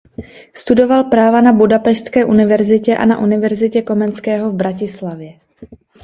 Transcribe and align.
Studoval 0.53 1.03
práva 1.03 1.41
na 1.41 1.53
Budapešťské 1.53 2.25
univerzitě 2.25 2.97
a 2.97 3.05
na 3.05 3.17
Univerzitě 3.19 3.81
Komenského 3.81 4.51
v 4.51 4.55
Bratislavě. 4.55 5.39